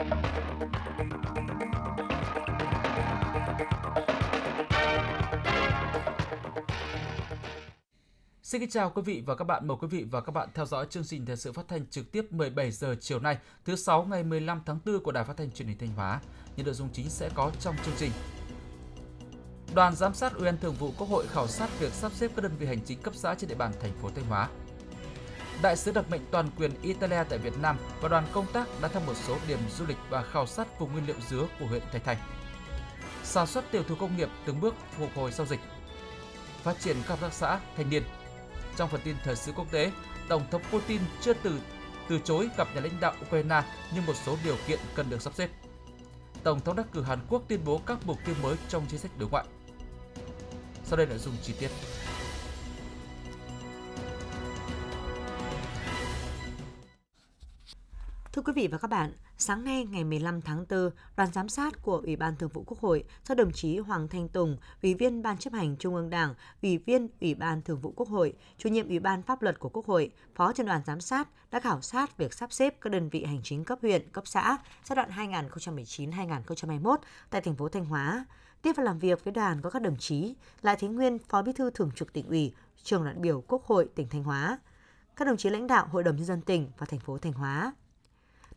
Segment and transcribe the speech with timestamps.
[0.00, 0.10] Xin
[8.60, 9.68] kính chào quý vị và các bạn.
[9.68, 12.12] Mời quý vị và các bạn theo dõi chương trình thời sự phát thanh trực
[12.12, 15.50] tiếp 17 giờ chiều nay, thứ sáu ngày 15 tháng 4 của Đài Phát thanh
[15.50, 16.20] Truyền hình Thanh Hóa.
[16.56, 18.10] Những nội dung chính sẽ có trong chương trình.
[19.74, 22.42] Đoàn giám sát Ủy ban Thường vụ Quốc hội khảo sát việc sắp xếp các
[22.42, 24.48] đơn vị hành chính cấp xã trên địa bàn thành phố Thanh Hóa.
[25.62, 28.88] Đại sứ đặc mệnh toàn quyền Italia tại Việt Nam và đoàn công tác đã
[28.88, 31.82] thăm một số điểm du lịch và khảo sát vùng nguyên liệu dứa của huyện
[31.92, 32.16] Thạch Thành.
[33.24, 35.60] Sản xuất tiểu thủ công nghiệp từng bước phục hồi sau dịch.
[36.62, 38.02] Phát triển các hợp tác xã, thanh niên.
[38.76, 39.92] Trong phần tin thời sự quốc tế,
[40.28, 41.60] Tổng thống Putin chưa từ
[42.08, 43.62] từ chối gặp nhà lãnh đạo Ukraine
[43.94, 45.50] nhưng một số điều kiện cần được sắp xếp.
[46.42, 49.10] Tổng thống đắc cử Hàn Quốc tuyên bố các mục tiêu mới trong chính sách
[49.18, 49.44] đối ngoại.
[50.84, 51.70] Sau đây nội dung chi tiết.
[58.32, 61.82] Thưa quý vị và các bạn, sáng nay ngày 15 tháng 4, đoàn giám sát
[61.82, 65.22] của Ủy ban Thường vụ Quốc hội do đồng chí Hoàng Thanh Tùng, Ủy viên
[65.22, 68.68] Ban chấp hành Trung ương Đảng, Ủy viên Ủy ban Thường vụ Quốc hội, Chủ
[68.68, 71.80] nhiệm Ủy ban Pháp luật của Quốc hội, Phó trưởng đoàn giám sát đã khảo
[71.80, 75.10] sát việc sắp xếp các đơn vị hành chính cấp huyện, cấp xã giai đoạn
[75.10, 76.96] 2019-2021
[77.30, 78.24] tại thành phố Thanh Hóa.
[78.62, 81.52] Tiếp và làm việc với đoàn có các đồng chí Lại Thế Nguyên, Phó Bí
[81.52, 84.58] thư Thường trực tỉnh ủy, Trường đoàn biểu Quốc hội tỉnh Thanh Hóa,
[85.16, 87.72] các đồng chí lãnh đạo Hội đồng nhân dân tỉnh và thành phố Thanh Hóa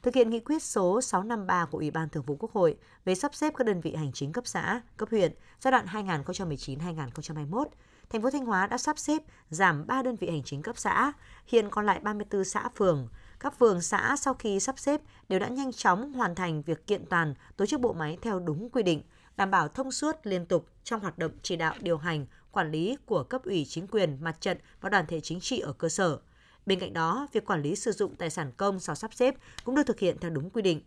[0.04, 3.36] thực hiện nghị quyết số 653 của Ủy ban Thường vụ Quốc hội về sắp
[3.36, 7.66] xếp các đơn vị hành chính cấp xã, cấp huyện giai đoạn 2019-2021,
[8.10, 11.14] thành phố Thanh Hóa đã sắp xếp giảm 3 đơn vị hành chính cấp xã,
[11.48, 13.08] hiện còn lại 34 xã phường.
[13.40, 17.06] Các phường xã sau khi sắp xếp đều đã nhanh chóng hoàn thành việc kiện
[17.06, 19.02] toàn tổ chức bộ máy theo đúng quy định,
[19.38, 22.98] đảm bảo thông suốt liên tục trong hoạt động chỉ đạo điều hành, quản lý
[23.06, 26.20] của cấp ủy chính quyền, mặt trận và đoàn thể chính trị ở cơ sở–
[26.66, 29.76] Bên cạnh đó, việc quản lý sử dụng tài sản công sau sắp xếp cũng
[29.76, 30.82] được thực hiện theo đúng quy định.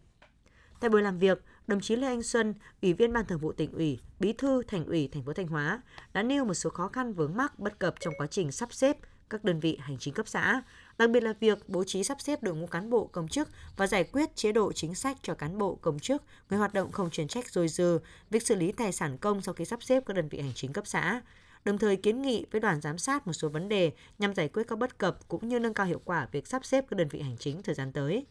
[0.80, 3.72] Tại buổi làm việc, đồng chí Lê Anh Xuân, Ủy viên Ban Thường vụ tỉnh
[3.72, 5.82] ủy, Bí thư Thành ủy thành phố Thanh Hóa
[6.12, 8.96] đã nêu một số khó khăn vướng mắc bất cập trong quá trình sắp xếp
[9.30, 10.62] các đơn vị hành chính cấp xã,
[10.98, 13.86] đặc biệt là việc bố trí sắp xếp đội ngũ cán bộ công chức và
[13.86, 17.10] giải quyết chế độ chính sách cho cán bộ công chức, người hoạt động không
[17.10, 17.98] chuyên trách dồi dư,
[18.30, 20.72] việc xử lý tài sản công sau khi sắp xếp các đơn vị hành chính
[20.72, 21.20] cấp xã,
[21.66, 24.62] đồng thời kiến nghị với đoàn giám sát một số vấn đề nhằm giải quyết
[24.68, 27.20] các bất cập cũng như nâng cao hiệu quả việc sắp xếp các đơn vị
[27.20, 28.26] hành chính thời gian tới.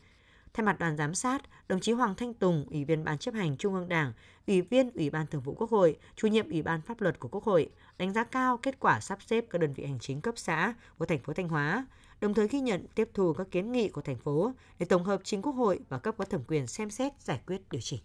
[0.53, 3.57] Thay mặt đoàn giám sát, đồng chí Hoàng Thanh Tùng, Ủy viên Ban chấp hành
[3.57, 4.13] Trung ương Đảng,
[4.47, 7.27] Ủy viên Ủy ban Thường vụ Quốc hội, Chủ nhiệm Ủy ban Pháp luật của
[7.27, 10.37] Quốc hội, đánh giá cao kết quả sắp xếp các đơn vị hành chính cấp
[10.37, 11.85] xã của thành phố Thanh Hóa,
[12.21, 15.21] đồng thời ghi nhận tiếp thu các kiến nghị của thành phố để tổng hợp
[15.23, 17.99] chính Quốc hội và cấp có thẩm quyền xem xét giải quyết điều chỉnh.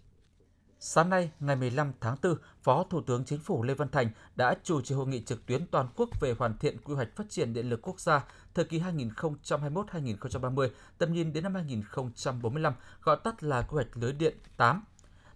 [0.82, 4.54] Sáng nay, ngày 15 tháng 4, Phó Thủ tướng Chính phủ Lê Văn Thành đã
[4.64, 7.52] chủ trì hội nghị trực tuyến toàn quốc về hoàn thiện quy hoạch phát triển
[7.52, 8.24] điện lực quốc gia
[8.54, 14.38] thời kỳ 2021-2030, tầm nhìn đến năm 2045, gọi tắt là quy hoạch lưới điện
[14.56, 14.84] 8.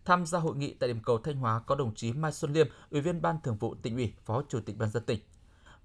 [0.04, 2.66] Tham gia hội nghị tại điểm cầu Thanh Hóa có đồng chí Mai Xuân Liêm,
[2.90, 5.20] Ủy viên Ban Thường vụ tỉnh ủy, Phó Chủ tịch Ban dân tỉnh.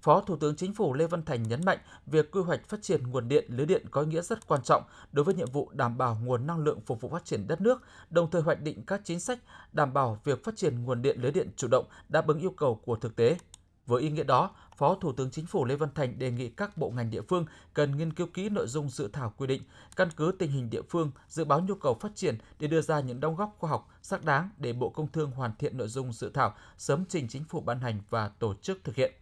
[0.02, 3.10] Phó Thủ tướng Chính phủ Lê Văn Thành nhấn mạnh việc quy hoạch phát triển
[3.10, 5.98] nguồn điện lưới điện có ý nghĩa rất quan trọng đối với nhiệm vụ đảm
[5.98, 9.00] bảo nguồn năng lượng phục vụ phát triển đất nước, đồng thời hoạch định các
[9.04, 9.38] chính sách
[9.72, 12.74] đảm bảo việc phát triển nguồn điện lưới điện chủ động đáp ứng yêu cầu
[12.84, 13.36] của thực tế.
[13.86, 16.76] Với ý nghĩa đó, Phó Thủ tướng Chính phủ Lê Văn Thành đề nghị các
[16.76, 17.44] bộ ngành địa phương
[17.74, 19.62] cần nghiên cứu kỹ nội dung dự thảo quy định,
[19.96, 23.00] căn cứ tình hình địa phương, dự báo nhu cầu phát triển để đưa ra
[23.00, 26.12] những đóng góp khoa học xác đáng để Bộ Công Thương hoàn thiện nội dung
[26.12, 29.12] dự thảo, sớm trình Chính phủ ban hành và tổ chức thực hiện.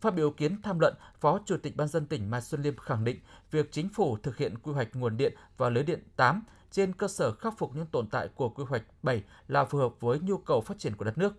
[0.00, 3.04] Phát biểu kiến tham luận, Phó Chủ tịch Ban dân tỉnh Mai Xuân Liêm khẳng
[3.04, 3.20] định
[3.50, 7.08] việc chính phủ thực hiện quy hoạch nguồn điện và lưới điện 8 trên cơ
[7.08, 10.38] sở khắc phục những tồn tại của quy hoạch 7 là phù hợp với nhu
[10.38, 11.34] cầu phát triển của đất nước.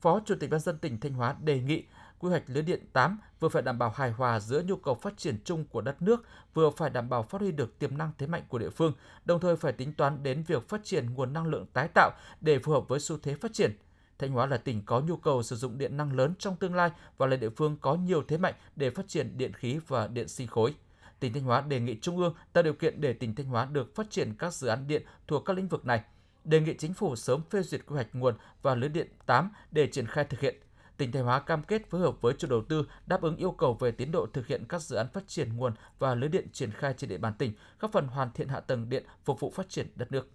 [0.00, 1.84] Phó Chủ tịch Ban dân tỉnh Thanh Hóa đề nghị
[2.18, 5.16] quy hoạch lưới điện 8 vừa phải đảm bảo hài hòa giữa nhu cầu phát
[5.16, 6.24] triển chung của đất nước,
[6.54, 8.92] vừa phải đảm bảo phát huy được tiềm năng thế mạnh của địa phương,
[9.24, 12.58] đồng thời phải tính toán đến việc phát triển nguồn năng lượng tái tạo để
[12.58, 13.76] phù hợp với xu thế phát triển–
[14.18, 16.90] Thanh Hóa là tỉnh có nhu cầu sử dụng điện năng lớn trong tương lai
[17.16, 20.28] và là địa phương có nhiều thế mạnh để phát triển điện khí và điện
[20.28, 20.74] sinh khối.
[21.20, 23.94] Tỉnh Thanh Hóa đề nghị Trung ương tạo điều kiện để tỉnh Thanh Hóa được
[23.94, 26.02] phát triển các dự án điện thuộc các lĩnh vực này.
[26.44, 29.86] Đề nghị chính phủ sớm phê duyệt quy hoạch nguồn và lưới điện 8 để
[29.86, 30.56] triển khai thực hiện.
[30.96, 33.74] Tỉnh Thanh Hóa cam kết phối hợp với chủ đầu tư đáp ứng yêu cầu
[33.74, 36.70] về tiến độ thực hiện các dự án phát triển nguồn và lưới điện triển
[36.70, 39.68] khai trên địa bàn tỉnh, góp phần hoàn thiện hạ tầng điện phục vụ phát
[39.68, 40.28] triển đất nước.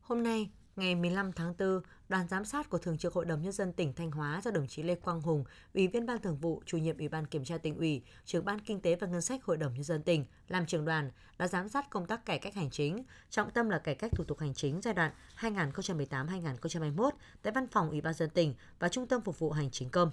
[0.00, 3.52] Hôm nay, Ngày 15 tháng 4, đoàn giám sát của Thường trực Hội đồng Nhân
[3.52, 6.62] dân tỉnh Thanh Hóa do đồng chí Lê Quang Hùng, Ủy viên Ban Thường vụ,
[6.66, 9.44] chủ nhiệm Ủy ban Kiểm tra tỉnh ủy, trưởng Ban Kinh tế và Ngân sách
[9.44, 12.54] Hội đồng Nhân dân tỉnh làm trưởng đoàn đã giám sát công tác cải cách
[12.54, 17.10] hành chính, trọng tâm là cải cách thủ tục hành chính giai đoạn 2018-2021
[17.42, 20.10] tại Văn phòng Ủy ban dân tỉnh và Trung tâm Phục vụ Hành chính công.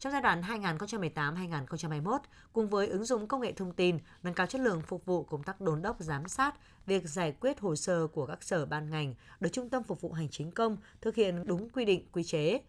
[0.00, 2.18] Trong giai đoạn 2018-2021,
[2.52, 5.42] cùng với ứng dụng công nghệ thông tin, nâng cao chất lượng phục vụ công
[5.42, 6.54] tác đôn đốc giám sát,
[6.86, 10.12] việc giải quyết hồ sơ của các sở ban ngành được Trung tâm Phục vụ
[10.12, 12.60] Hành chính công thực hiện đúng quy định quy chế.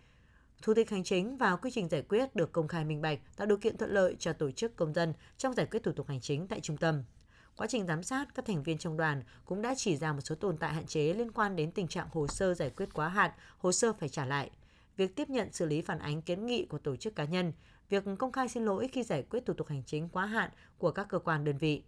[0.61, 3.47] Thủ tục hành chính và quy trình giải quyết được công khai minh bạch, tạo
[3.47, 6.21] điều kiện thuận lợi cho tổ chức công dân trong giải quyết thủ tục hành
[6.21, 7.03] chính tại trung tâm.
[7.57, 10.35] Quá trình giám sát, các thành viên trong đoàn cũng đã chỉ ra một số
[10.35, 13.31] tồn tại hạn chế liên quan đến tình trạng hồ sơ giải quyết quá hạn,
[13.57, 14.49] hồ sơ phải trả lại,
[14.99, 17.53] việc tiếp nhận xử lý phản ánh kiến nghị của tổ chức cá nhân,
[17.89, 20.91] việc công khai xin lỗi khi giải quyết thủ tục hành chính quá hạn của
[20.91, 21.83] các cơ quan đơn vị.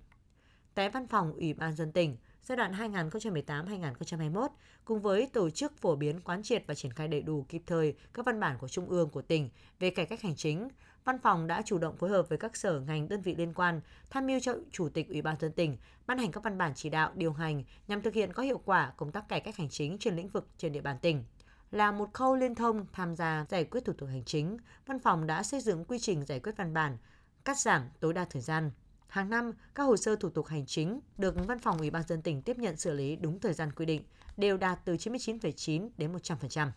[0.74, 4.48] Tại văn phòng Ủy ban dân tỉnh, giai đoạn 2018-2021,
[4.86, 7.96] cùng với tổ chức phổ biến quán triệt và triển khai đầy đủ kịp thời
[8.14, 9.50] các văn bản của Trung ương của tỉnh
[9.80, 10.70] về cải cách hành chính,
[11.06, 13.82] Văn phòng đã chủ động phối hợp với các sở ngành đơn vị liên quan,
[14.10, 15.78] tham mưu cho Chủ tịch Ủy ban dân tỉnh
[16.08, 18.94] ban hành các văn bản chỉ đạo điều hành nhằm thực hiện có hiệu quả
[18.98, 21.24] công tác cải cách hành chính trên lĩnh vực trên địa bàn tỉnh.
[21.72, 25.28] Là một khâu liên thông tham gia giải quyết thủ tục hành chính, văn phòng
[25.28, 26.98] đã xây dựng quy trình giải quyết văn bản,
[27.46, 28.72] cắt giảm tối đa thời gian.
[29.08, 32.22] Hàng năm, các hồ sơ thủ tục hành chính được Văn phòng Ủy ban dân
[32.22, 34.04] tỉnh tiếp nhận xử lý đúng thời gian quy định,
[34.38, 36.72] đều đạt từ 99,9 đến 100%.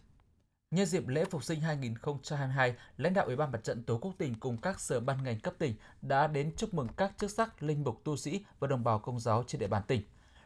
[0.70, 4.34] Nhân dịp lễ phục sinh 2022, lãnh đạo Ủy ban Mặt trận Tổ quốc tỉnh
[4.40, 7.84] cùng các sở ban ngành cấp tỉnh đã đến chúc mừng các chức sắc, linh
[7.84, 10.02] mục tu sĩ và đồng bào công giáo trên địa bàn tỉnh.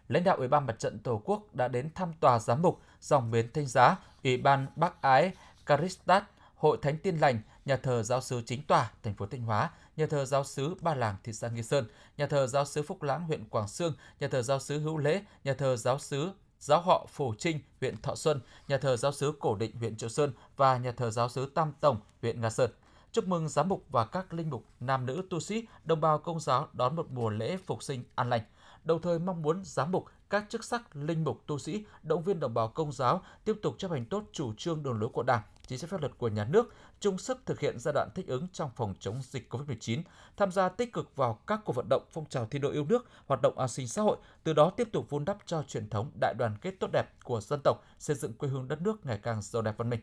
[0.09, 3.31] Lãnh đạo Ủy ban Mặt trận Tổ quốc đã đến thăm tòa giám mục dòng
[3.31, 5.33] miến Thanh Giá, Ủy ban Bắc Ái,
[5.67, 6.25] Caristat,
[6.57, 10.07] Hội Thánh Tiên Lành, nhà thờ giáo sứ Chính Tòa, thành phố Thanh Hóa, nhà
[10.07, 13.23] thờ giáo sứ Ba Làng, thị xã Nghi Sơn, nhà thờ giáo sứ Phúc Lãng,
[13.23, 17.07] huyện Quảng Sương, nhà thờ giáo sứ Hữu Lễ, nhà thờ giáo sứ giáo họ
[17.09, 20.79] Phổ Trinh, huyện Thọ Xuân, nhà thờ giáo sứ Cổ Định, huyện Triệu Sơn và
[20.79, 22.71] nhà thờ giáo sứ Tam Tổng, huyện Nga Sơn.
[23.13, 26.41] Chúc mừng giám mục và các linh mục, nam nữ tu sĩ, đồng bào công
[26.41, 28.43] giáo đón một mùa lễ phục sinh an lành.
[28.89, 32.41] Đồng thời mong muốn giám mục, các chức sắc, linh mục, tu sĩ, động viên
[32.41, 35.43] đồng bào công giáo tiếp tục chấp hành tốt chủ trương đường lối của Đảng,
[35.67, 38.47] chính sách pháp luật của nhà nước, chung sức thực hiện giai đoạn thích ứng
[38.53, 40.03] trong phòng chống dịch COVID-19,
[40.37, 43.07] tham gia tích cực vào các cuộc vận động phong trào thi đua yêu nước,
[43.27, 46.11] hoạt động an sinh xã hội, từ đó tiếp tục vun đắp cho truyền thống
[46.21, 49.19] đại đoàn kết tốt đẹp của dân tộc, xây dựng quê hương đất nước ngày
[49.23, 50.01] càng giàu đẹp văn minh.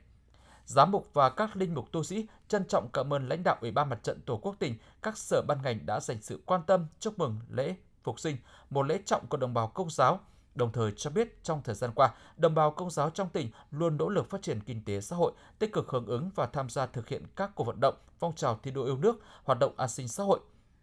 [0.66, 3.72] Giám mục và các linh mục tu sĩ trân trọng cảm ơn lãnh đạo Ủy
[3.72, 6.88] ban Mặt trận Tổ quốc tỉnh, các sở ban ngành đã dành sự quan tâm
[7.00, 7.76] chúc mừng lễ
[8.06, 8.38] phục sinh,
[8.70, 10.20] một lễ trọng của đồng bào công giáo,
[10.56, 13.98] đồng thời cho biết trong thời gian qua, đồng bào công giáo trong tỉnh luôn
[13.98, 16.86] nỗ lực phát triển kinh tế xã hội, tích cực hưởng ứng và tham gia
[16.86, 19.90] thực hiện các cuộc vận động, phong trào thi đua yêu nước, hoạt động an
[19.90, 20.40] sinh xã hội.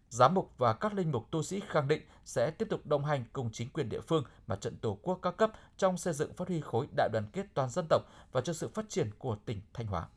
[0.09, 3.25] Giám mục và các linh mục tu sĩ khẳng định sẽ tiếp tục đồng hành
[3.33, 6.47] cùng chính quyền địa phương, và trận tổ quốc các cấp trong xây dựng phát
[6.47, 9.61] huy khối đại đoàn kết toàn dân tộc và cho sự phát triển của tỉnh
[9.73, 10.07] Thanh Hóa.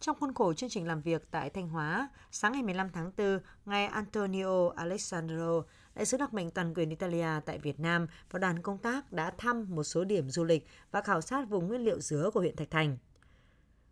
[0.00, 3.38] Trong khuôn khổ chương trình làm việc tại Thanh Hóa, sáng ngày 15 tháng 4,
[3.66, 5.62] ngài Antonio Alessandro,
[5.94, 9.30] đại sứ đặc mệnh toàn quyền Italia tại Việt Nam và đoàn công tác đã
[9.38, 12.56] thăm một số điểm du lịch và khảo sát vùng nguyên liệu dứa của huyện
[12.56, 12.96] Thạch Thành.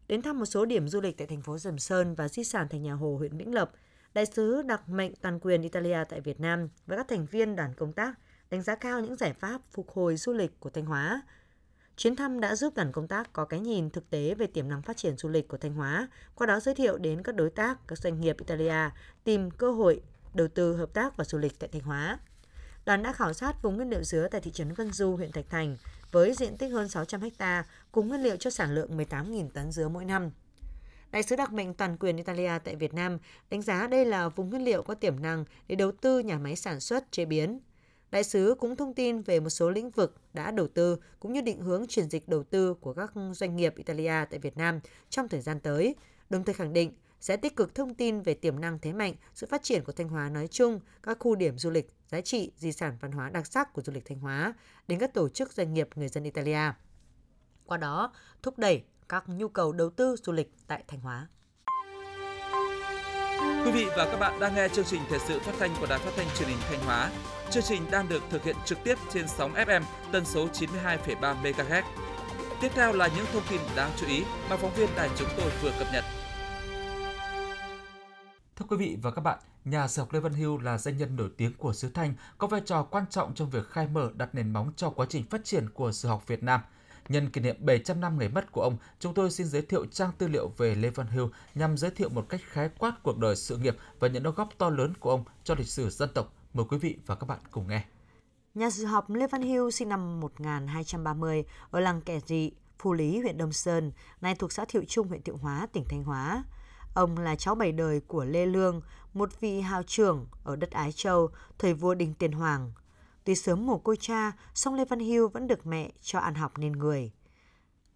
[0.09, 2.69] Đến thăm một số điểm du lịch tại thành phố Sầm Sơn và di sản
[2.69, 3.73] thành nhà Hồ huyện Vĩnh Lộc
[4.15, 7.75] đại sứ đặc mệnh toàn quyền Italia tại Việt Nam và các thành viên đoàn
[7.75, 8.15] công tác
[8.51, 11.23] đánh giá cao những giải pháp phục hồi du lịch của Thanh Hóa,
[11.97, 14.83] Chuyến thăm đã giúp đoàn công tác có cái nhìn thực tế về tiềm năng
[14.83, 17.79] phát triển du lịch của Thanh Hóa, qua đó giới thiệu đến các đối tác,
[17.89, 18.91] các doanh nghiệp Italia
[19.25, 20.03] tìm cơ hội
[20.35, 22.19] đầu tư hợp tác và du lịch tại Thanh Hóa.
[22.85, 25.51] Đoàn đã khảo sát vùng nguyên liệu dứa tại thị trấn Vân Du, huyện Thạch
[25.51, 25.77] Thành
[26.13, 29.89] với diện tích hơn 600 ha, cùng nguyên liệu cho sản lượng 18.000 tấn dứa
[29.89, 30.31] mỗi năm.
[31.11, 33.19] Đại sứ đặc mệnh toàn quyền Italia tại Việt Nam
[33.51, 36.57] đánh giá đây là vùng nguyên liệu có tiềm năng để đầu tư nhà máy
[36.57, 37.61] sản xuất, chế biến,
[38.15, 41.41] Đại sứ cũng thông tin về một số lĩnh vực đã đầu tư cũng như
[41.41, 45.29] định hướng chuyển dịch đầu tư của các doanh nghiệp Italia tại Việt Nam trong
[45.29, 45.95] thời gian tới,
[46.31, 49.47] đồng thời khẳng định sẽ tích cực thông tin về tiềm năng thế mạnh, sự
[49.51, 52.73] phát triển của Thanh Hóa nói chung, các khu điểm du lịch, giá trị, di
[52.73, 54.55] sản văn hóa đặc sắc của du lịch Thanh Hóa
[54.89, 56.73] đến các tổ chức doanh nghiệp người dân Italia.
[57.67, 58.13] Qua đó,
[58.43, 61.29] thúc đẩy các nhu cầu đầu tư du lịch tại Thanh Hóa.
[63.65, 65.99] Quý vị và các bạn đang nghe chương trình thời sự phát thanh của Đài
[65.99, 67.11] Phát thanh Truyền hình Thanh Hóa.
[67.51, 69.83] Chương trình đang được thực hiện trực tiếp trên sóng FM
[70.13, 71.83] tần số 92,3 MHz.
[72.61, 75.51] Tiếp theo là những thông tin đáng chú ý mà phóng viên đài chúng tôi
[75.63, 76.05] vừa cập nhật.
[78.57, 81.17] Thưa quý vị và các bạn, nhà sử học Lê Văn Hưu là danh nhân
[81.17, 84.35] nổi tiếng của xứ Thanh, có vai trò quan trọng trong việc khai mở đặt
[84.35, 86.61] nền móng cho quá trình phát triển của sử học Việt Nam–
[87.09, 90.11] Nhân kỷ niệm 700 năm ngày mất của ông, chúng tôi xin giới thiệu trang
[90.19, 93.37] tư liệu về Lê Văn Hưu nhằm giới thiệu một cách khái quát cuộc đời
[93.37, 96.33] sự nghiệp và những đóng góp to lớn của ông cho lịch sử dân tộc.
[96.55, 97.85] Mời quý vị và các bạn cùng nghe.
[98.55, 103.21] Nhà sử học Lê Văn Hưu sinh năm 1230 ở làng Kẻ Dị, Phù Lý,
[103.21, 106.45] huyện Đông Sơn, nay thuộc xã Thiệu Trung, huyện Thiệu Hóa, tỉnh Thanh Hóa.
[106.95, 108.81] Ông là cháu bảy đời của Lê Lương,
[109.15, 112.73] một vị hào trưởng ở đất Ái Châu, thời vua Đinh Tiên Hoàng.
[113.25, 116.59] Tuy sớm mồ côi cha, song Lê Văn Hưu vẫn được mẹ cho ăn học
[116.59, 117.13] nên người.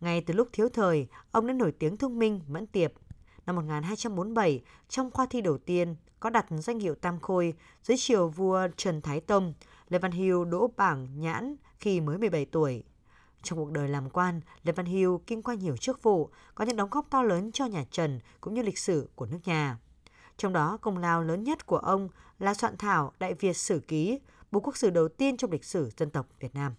[0.01, 2.93] Ngay từ lúc thiếu thời, ông đã nổi tiếng thông minh, mẫn tiệp
[3.49, 8.29] năm 1247, trong khoa thi đầu tiên có đặt danh hiệu Tam Khôi dưới triều
[8.29, 9.55] vua Trần Thái Tông,
[9.89, 12.83] Lê Văn Hưu đỗ bảng nhãn khi mới 17 tuổi.
[13.43, 16.77] Trong cuộc đời làm quan, Lê Văn Hưu kinh qua nhiều chức vụ, có những
[16.77, 19.79] đóng góp to lớn cho nhà Trần cũng như lịch sử của nước nhà.
[20.37, 24.21] Trong đó, công lao lớn nhất của ông là soạn thảo Đại Việt Sử Ký,
[24.51, 26.75] bộ quốc sử đầu tiên trong lịch sử dân tộc Việt Nam.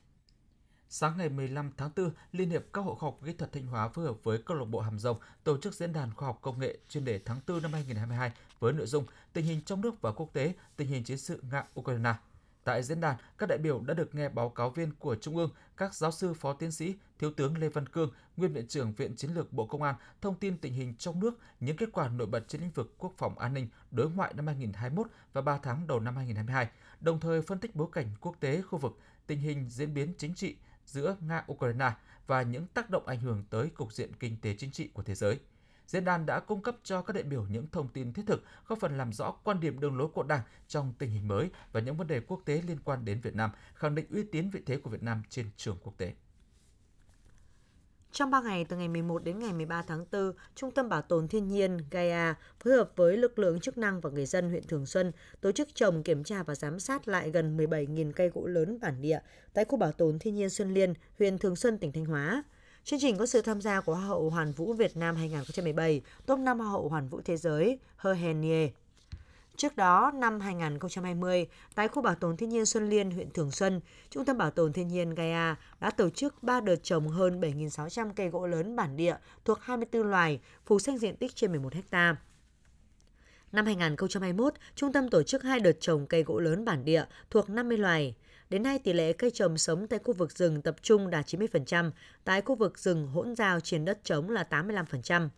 [0.92, 3.88] Sáng ngày 15 tháng 4, Liên hiệp các hội khoa học kỹ thuật Thanh Hóa
[3.88, 6.60] phối hợp với câu lạc bộ Hàm Rồng tổ chức diễn đàn khoa học công
[6.60, 10.12] nghệ chuyên đề tháng 4 năm 2022 với nội dung tình hình trong nước và
[10.12, 12.14] quốc tế, tình hình chiến sự Nga Ukraine.
[12.64, 15.50] Tại diễn đàn, các đại biểu đã được nghe báo cáo viên của Trung ương,
[15.78, 19.16] các giáo sư phó tiến sĩ, Thiếu tướng Lê Văn Cương, Nguyên Viện trưởng Viện
[19.16, 22.28] Chiến lược Bộ Công an thông tin tình hình trong nước, những kết quả nổi
[22.28, 25.88] bật trên lĩnh vực quốc phòng an ninh, đối ngoại năm 2021 và 3 tháng
[25.88, 26.70] đầu năm 2022,
[27.02, 30.36] đồng thời phân tích bối cảnh quốc tế, khu vực, tình hình diễn biến chính
[30.36, 30.56] trị
[30.90, 31.92] giữa Nga-Ukraine
[32.28, 35.16] và những tác động ảnh hưởng tới cục diện kinh tế chính trị của thế
[35.16, 35.40] giới.
[35.88, 38.80] Diễn đàn đã cung cấp cho các đại biểu những thông tin thiết thực, góp
[38.80, 41.98] phần làm rõ quan điểm đường lối của Đảng trong tình hình mới và những
[41.98, 44.78] vấn đề quốc tế liên quan đến Việt Nam, khẳng định uy tín vị thế
[44.78, 46.14] của Việt Nam trên trường quốc tế.
[48.12, 51.28] Trong 3 ngày từ ngày 11 đến ngày 13 tháng 4, Trung tâm Bảo tồn
[51.28, 54.86] Thiên nhiên Gaia phối hợp với lực lượng chức năng và người dân huyện Thường
[54.86, 55.12] Xuân
[55.42, 59.02] tổ chức trồng, kiểm tra và giám sát lại gần 17.000 cây gỗ lớn bản
[59.02, 59.20] địa
[59.54, 62.44] tại khu bảo tồn Thiên nhiên Xuân Liên, huyện Thường Xuân, tỉnh Thanh Hóa.
[62.84, 66.40] Chương trình có sự tham gia của Hoa hậu Hoàn vũ Việt Nam 2017, top
[66.40, 68.14] 5 Hoa hậu Hoàn vũ Thế giới, Hơ
[69.60, 73.82] Trước đó, năm 2020, tại khu bảo tồn thiên nhiên Xuân Liên, huyện Thường Xuân,
[74.10, 78.12] Trung tâm Bảo tồn Thiên nhiên Gaia đã tổ chức 3 đợt trồng hơn 7.600
[78.16, 82.16] cây gỗ lớn bản địa thuộc 24 loài, phủ xanh diện tích trên 11 ha.
[83.52, 87.50] Năm 2021, trung tâm tổ chức hai đợt trồng cây gỗ lớn bản địa thuộc
[87.50, 88.16] 50 loài.
[88.50, 91.92] Đến nay, tỷ lệ cây trồng sống tại khu vực rừng tập trung đạt 90%,
[92.24, 95.30] tại khu vực rừng hỗn giao trên đất trống là 85%.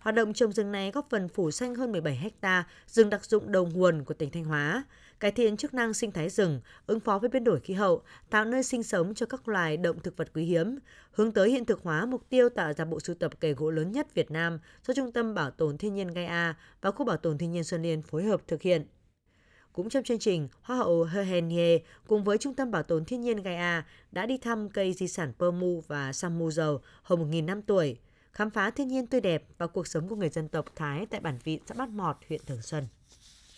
[0.00, 3.52] Hoạt động trồng rừng này góp phần phủ xanh hơn 17 ha rừng đặc dụng
[3.52, 4.84] đầu nguồn của tỉnh Thanh Hóa,
[5.20, 8.44] cải thiện chức năng sinh thái rừng, ứng phó với biến đổi khí hậu, tạo
[8.44, 10.78] nơi sinh sống cho các loài động thực vật quý hiếm,
[11.12, 13.92] hướng tới hiện thực hóa mục tiêu tạo ra bộ sưu tập cây gỗ lớn
[13.92, 17.38] nhất Việt Nam do Trung tâm Bảo tồn Thiên nhiên Gaia và Khu Bảo tồn
[17.38, 18.86] Thiên nhiên Xuân Liên phối hợp thực hiện.
[19.72, 23.42] Cũng trong chương trình, Hoa hậu Hehenie cùng với Trung tâm Bảo tồn Thiên nhiên
[23.42, 27.62] Gaia đã đi thăm cây di sản Pơ Mu và Samu dầu hơn 1.000 năm
[27.62, 27.98] tuổi,
[28.32, 31.20] khám phá thiên nhiên tươi đẹp và cuộc sống của người dân tộc Thái tại
[31.20, 32.88] bản vị xã Bát Mọt, huyện Thường Xuân.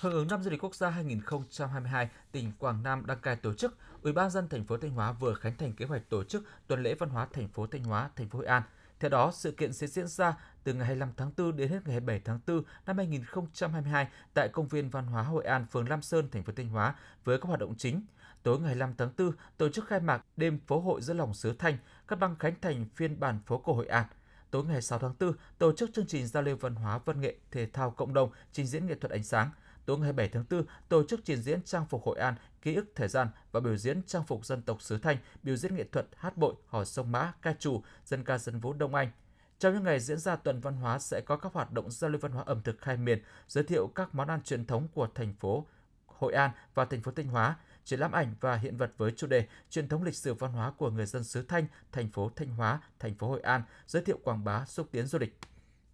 [0.00, 3.76] Hưởng ứng năm du lịch quốc gia 2022, tỉnh Quảng Nam đăng cai tổ chức,
[4.02, 6.82] Ủy ban dân thành phố Thanh Hóa vừa khánh thành kế hoạch tổ chức tuần
[6.82, 8.62] lễ văn hóa thành phố Thanh Hóa, thành phố Hội An.
[9.00, 11.92] Theo đó, sự kiện sẽ diễn ra từ ngày 25 tháng 4 đến hết ngày
[11.92, 16.28] 27 tháng 4 năm 2022 tại Công viên Văn hóa Hội An, phường Lam Sơn,
[16.30, 18.02] thành phố Thanh Hóa với các hoạt động chính.
[18.42, 21.54] Tối ngày 25 tháng 4, tổ chức khai mạc đêm phố hội giữa lòng xứ
[21.58, 24.04] Thanh, các băng khánh thành phiên bản phố cổ Hội An–
[24.50, 27.36] tối ngày 6 tháng 4 tổ chức chương trình giao lưu văn hóa văn nghệ
[27.50, 29.50] thể thao cộng đồng trình diễn nghệ thuật ánh sáng.
[29.86, 32.92] Tối ngày 7 tháng 4 tổ chức trình diễn trang phục Hội An, ký ức
[32.94, 36.06] thời gian và biểu diễn trang phục dân tộc xứ Thanh, biểu diễn nghệ thuật
[36.16, 39.10] hát bội, hò sông mã, ca trù, dân ca dân vũ Đông Anh.
[39.58, 42.20] Trong những ngày diễn ra tuần văn hóa sẽ có các hoạt động giao lưu
[42.20, 45.34] văn hóa ẩm thực khai miền, giới thiệu các món ăn truyền thống của thành
[45.34, 45.66] phố
[46.06, 47.56] Hội An và thành phố Thanh Hóa,
[47.90, 50.70] triển lãm ảnh và hiện vật với chủ đề truyền thống lịch sử văn hóa
[50.70, 54.18] của người dân xứ Thanh, thành phố Thanh Hóa, thành phố Hội An, giới thiệu
[54.24, 55.38] quảng bá xúc tiến du lịch.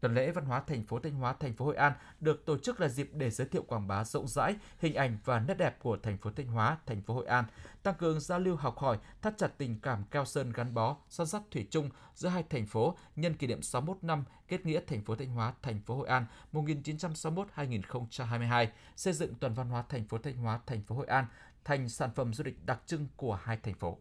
[0.00, 2.81] Tuần lễ văn hóa thành phố Thanh Hóa, thành phố Hội An được tổ chức
[2.81, 5.97] là dịp để giới thiệu quảng bá rộng rãi hình ảnh và nét đẹp của
[6.03, 7.45] thành phố Thanh Hóa, thành phố Hội An,
[7.83, 11.26] tăng cường giao lưu học hỏi, thắt chặt tình cảm keo sơn gắn bó, son
[11.26, 15.05] sắt thủy chung giữa hai thành phố nhân kỷ niệm 61 năm kết nghĩa thành
[15.05, 20.19] phố Thanh Hóa, thành phố Hội An 1961-2022, xây dựng tuần văn hóa thành phố
[20.19, 21.26] Thanh Hóa, thành phố Hội An
[21.66, 23.99] thành sản phẩm du lịch đặc trưng của hai thành phố.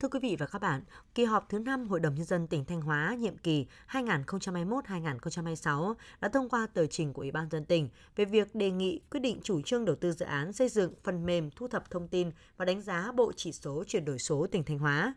[0.00, 0.82] Thưa quý vị và các bạn,
[1.14, 6.28] kỳ họp thứ 5 Hội đồng Nhân dân tỉnh Thanh Hóa nhiệm kỳ 2021-2026 đã
[6.28, 9.40] thông qua tờ trình của Ủy ban dân tỉnh về việc đề nghị quyết định
[9.42, 12.64] chủ trương đầu tư dự án xây dựng phần mềm thu thập thông tin và
[12.64, 15.14] đánh giá bộ chỉ số chuyển đổi số tỉnh Thanh Hóa.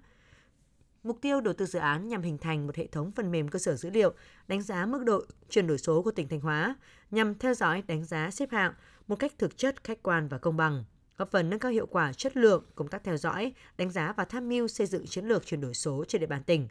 [1.03, 3.59] Mục tiêu đầu tư dự án nhằm hình thành một hệ thống phần mềm cơ
[3.59, 4.13] sở dữ liệu
[4.47, 6.75] đánh giá mức độ chuyển đổi số của tỉnh Thanh Hóa,
[7.11, 8.73] nhằm theo dõi đánh giá xếp hạng
[9.07, 10.83] một cách thực chất, khách quan và công bằng
[11.17, 14.25] góp phần nâng cao hiệu quả chất lượng công tác theo dõi, đánh giá và
[14.25, 16.67] tham mưu xây dựng chiến lược chuyển đổi số trên địa bàn tỉnh.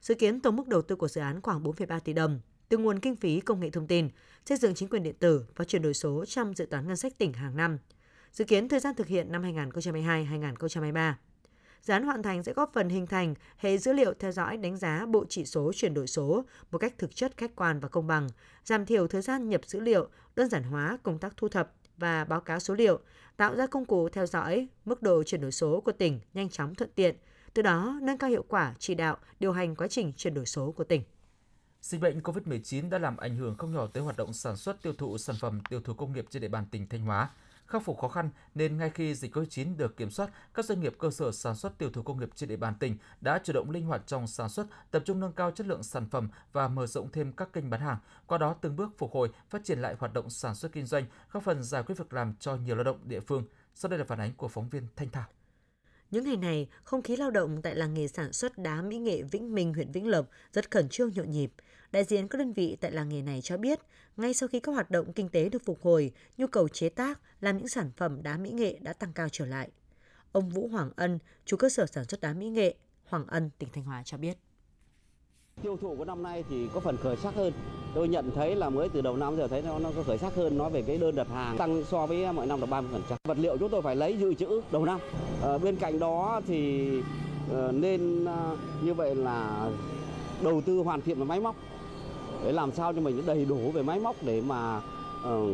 [0.00, 3.00] Dự kiến tổng mức đầu tư của dự án khoảng 4,3 tỷ đồng từ nguồn
[3.00, 4.08] kinh phí công nghệ thông tin,
[4.46, 7.18] xây dựng chính quyền điện tử và chuyển đổi số trong dự toán ngân sách
[7.18, 7.78] tỉnh hàng năm.
[8.32, 11.12] Dự kiến thời gian thực hiện năm 2022-2023.
[11.82, 14.76] Dự án hoàn thành sẽ góp phần hình thành hệ dữ liệu theo dõi đánh
[14.76, 18.06] giá bộ chỉ số chuyển đổi số một cách thực chất khách quan và công
[18.06, 18.28] bằng,
[18.64, 22.24] giảm thiểu thời gian nhập dữ liệu, đơn giản hóa công tác thu thập, và
[22.24, 23.00] báo cáo số liệu,
[23.36, 26.74] tạo ra công cụ theo dõi mức độ chuyển đổi số của tỉnh nhanh chóng
[26.74, 27.16] thuận tiện,
[27.54, 30.72] từ đó nâng cao hiệu quả chỉ đạo, điều hành quá trình chuyển đổi số
[30.72, 31.02] của tỉnh.
[31.82, 34.92] Dịch bệnh COVID-19 đã làm ảnh hưởng không nhỏ tới hoạt động sản xuất tiêu
[34.92, 37.30] thụ sản phẩm tiêu thụ công nghiệp trên địa bàn tỉnh Thanh Hóa.
[37.68, 40.94] Khắc phục khó khăn nên ngay khi dịch COVID-19 được kiểm soát, các doanh nghiệp
[40.98, 43.70] cơ sở sản xuất tiêu thụ công nghiệp trên địa bàn tỉnh đã chủ động
[43.70, 46.86] linh hoạt trong sản xuất, tập trung nâng cao chất lượng sản phẩm và mở
[46.86, 49.96] rộng thêm các kênh bán hàng, qua đó từng bước phục hồi, phát triển lại
[49.98, 52.84] hoạt động sản xuất kinh doanh, góp phần giải quyết việc làm cho nhiều lao
[52.84, 53.44] động địa phương.
[53.74, 55.37] Sau đây là phản ánh của phóng viên Thanh Thảo.
[56.10, 59.22] Những ngày này, không khí lao động tại làng nghề sản xuất đá mỹ nghệ
[59.22, 61.52] Vĩnh Minh, huyện Vĩnh Lộc rất khẩn trương nhộn nhịp.
[61.92, 63.80] Đại diện các đơn vị tại làng nghề này cho biết,
[64.16, 67.20] ngay sau khi các hoạt động kinh tế được phục hồi, nhu cầu chế tác,
[67.40, 69.68] làm những sản phẩm đá mỹ nghệ đã tăng cao trở lại.
[70.32, 72.74] Ông Vũ Hoàng Ân, chủ cơ sở sản xuất đá mỹ nghệ
[73.04, 74.38] Hoàng Ân, tỉnh Thanh Hóa cho biết.
[75.62, 77.52] Tiêu thụ của năm nay thì có phần khởi sắc hơn.
[77.98, 80.34] Tôi nhận thấy là mới từ đầu năm giờ thấy nó nó có khởi sắc
[80.34, 82.82] hơn nói về cái đơn đặt hàng tăng so với mọi năm là 30%.
[83.24, 85.00] Vật liệu chúng tôi phải lấy dự trữ đầu năm.
[85.42, 88.30] À, bên cạnh đó thì uh, nên uh,
[88.82, 89.70] như vậy là
[90.42, 91.56] đầu tư hoàn thiện về máy móc
[92.44, 95.48] để làm sao cho mình đầy đủ về máy móc để mà uh,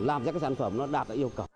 [0.00, 1.46] làm ra cái sản phẩm nó đạt được yêu cầu.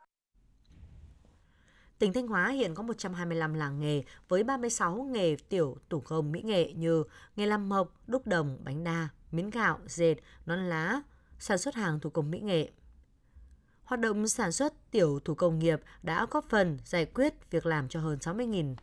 [1.98, 6.42] Tỉnh Thanh Hóa hiện có 125 làng nghề với 36 nghề tiểu thủ công mỹ
[6.44, 7.04] nghệ như
[7.36, 10.14] nghề làm mộc, đúc đồng, bánh đa, miến gạo, dệt,
[10.46, 11.00] nón lá,
[11.38, 12.70] sản xuất hàng thủ công mỹ nghệ.
[13.84, 17.88] Hoạt động sản xuất tiểu thủ công nghiệp đã góp phần giải quyết việc làm
[17.88, 18.74] cho hơn 60.000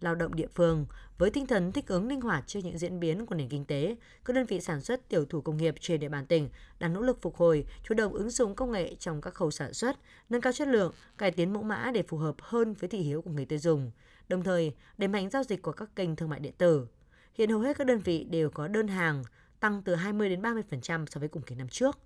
[0.00, 0.86] lao động địa phương
[1.18, 3.96] với tinh thần thích ứng linh hoạt trước những diễn biến của nền kinh tế,
[4.24, 7.00] các đơn vị sản xuất tiểu thủ công nghiệp trên địa bàn tỉnh đang nỗ
[7.00, 9.96] lực phục hồi, chủ động ứng dụng công nghệ trong các khâu sản xuất,
[10.28, 13.22] nâng cao chất lượng, cải tiến mẫu mã để phù hợp hơn với thị hiếu
[13.22, 13.90] của người tiêu dùng,
[14.28, 16.86] đồng thời đẩy mạnh giao dịch của các kênh thương mại điện tử.
[17.34, 19.24] Hiện hầu hết các đơn vị đều có đơn hàng
[19.64, 21.98] tăng từ 20 đến 30% so với cùng kỳ năm trước.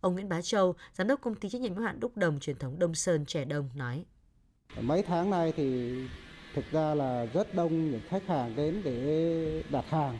[0.00, 2.56] Ông Nguyễn Bá Châu, giám đốc công ty trách nhiệm hữu hạn đúc đồng truyền
[2.56, 4.04] thống Đông Sơn Trẻ Đông nói:
[4.80, 5.94] Mấy tháng nay thì
[6.54, 10.18] thực ra là rất đông những khách hàng đến để đặt hàng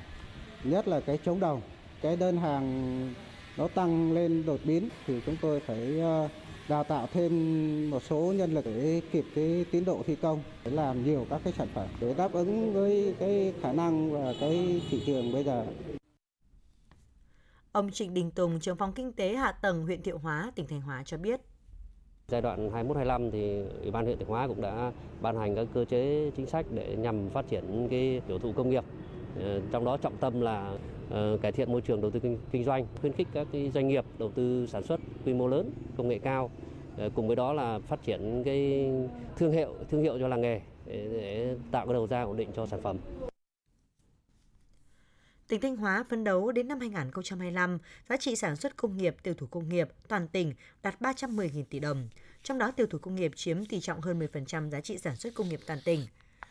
[0.65, 1.61] nhất là cái chống đồng
[2.03, 3.15] cái đơn hàng
[3.57, 6.29] nó tăng lên đột biến thì chúng tôi phải ờ,
[6.69, 10.71] đào tạo thêm một số nhân lực để kịp cái tiến độ thi công để
[10.71, 14.83] làm nhiều các cái sản phẩm để đáp ứng với cái khả năng và cái
[14.91, 15.67] thị trường bây giờ.
[17.73, 20.81] Ông Trịnh Đình Tùng, trưởng phòng kinh tế hạ tầng huyện Thiệu Hóa, tỉnh Thanh
[20.81, 21.41] Hóa cho biết,
[22.29, 25.85] Giai đoạn 21-25 thì Ủy ban huyện Thiệu Hóa cũng đã ban hành các cơ
[25.85, 28.85] chế chính sách để nhằm phát triển cái tiểu thụ công nghiệp.
[29.41, 30.73] Ờ, trong đó trọng tâm là
[31.11, 32.21] ờ, cải thiện môi trường đầu tư
[32.53, 35.71] kinh, doanh, khuyến khích các cái doanh nghiệp đầu tư sản xuất quy mô lớn,
[35.97, 36.51] công nghệ cao.
[36.99, 38.91] Ờ, cùng với đó là phát triển cái
[39.37, 42.49] thương hiệu thương hiệu cho làng nghề để, để tạo cái đầu ra ổn định
[42.57, 42.97] cho sản phẩm.
[45.51, 49.35] Tỉnh Thanh Hóa phấn đấu đến năm 2025, giá trị sản xuất công nghiệp, tiêu
[49.35, 52.09] thụ công nghiệp toàn tỉnh đạt 310.000 tỷ đồng.
[52.43, 55.35] Trong đó tiêu thụ công nghiệp chiếm tỷ trọng hơn 10% giá trị sản xuất
[55.35, 56.07] công nghiệp toàn tỉnh.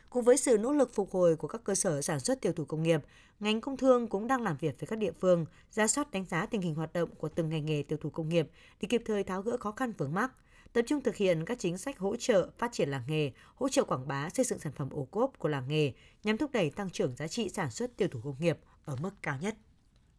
[0.09, 2.65] Cùng với sự nỗ lực phục hồi của các cơ sở sản xuất tiêu thụ
[2.65, 3.01] công nghiệp,
[3.39, 6.45] ngành công thương cũng đang làm việc với các địa phương, ra soát đánh giá
[6.45, 8.49] tình hình hoạt động của từng ngành nghề tiêu thụ công nghiệp
[8.81, 10.31] để kịp thời tháo gỡ khó khăn vướng mắc,
[10.73, 13.83] tập trung thực hiện các chính sách hỗ trợ phát triển làng nghề, hỗ trợ
[13.83, 15.91] quảng bá xây dựng sản phẩm ô cốp của làng nghề
[16.23, 18.57] nhằm thúc đẩy tăng trưởng giá trị sản xuất tiêu thụ công nghiệp
[18.89, 19.55] ở mức cao nhất.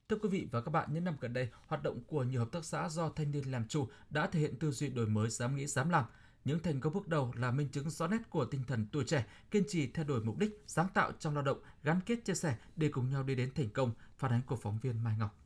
[0.09, 2.53] Thưa quý vị và các bạn, những năm gần đây, hoạt động của nhiều hợp
[2.53, 5.57] tác xã do thanh niên làm chủ đã thể hiện tư duy đổi mới dám
[5.57, 6.05] nghĩ dám làm.
[6.45, 9.27] Những thành công bước đầu là minh chứng rõ nét của tinh thần tuổi trẻ,
[9.51, 12.57] kiên trì theo đuổi mục đích, sáng tạo trong lao động, gắn kết chia sẻ
[12.77, 13.93] để cùng nhau đi đến thành công.
[14.19, 15.39] Phản ánh của phóng viên Mai Ngọc.